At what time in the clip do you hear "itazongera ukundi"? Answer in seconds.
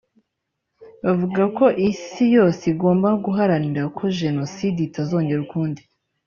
4.83-5.81